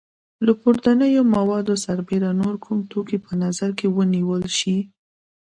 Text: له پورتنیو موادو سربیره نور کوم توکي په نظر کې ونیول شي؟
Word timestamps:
له 0.45 0.51
پورتنیو 0.61 1.23
موادو 1.35 1.73
سربیره 1.85 2.29
نور 2.41 2.55
کوم 2.63 2.79
توکي 2.91 3.17
په 3.25 3.31
نظر 3.43 3.69
کې 3.79 3.87
ونیول 3.89 4.43
شي؟ 4.57 4.77